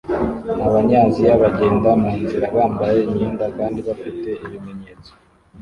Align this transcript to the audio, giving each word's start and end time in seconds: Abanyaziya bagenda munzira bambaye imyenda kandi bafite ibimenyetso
Abanyaziya 0.65 1.33
bagenda 1.43 1.89
munzira 2.01 2.45
bambaye 2.57 2.97
imyenda 3.05 3.45
kandi 3.57 3.79
bafite 3.87 4.29
ibimenyetso 4.45 5.11